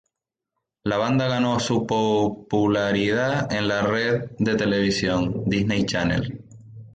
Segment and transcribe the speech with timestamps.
[0.83, 6.43] La banda ganó su popularidad en la red de televisión, Disney Channel.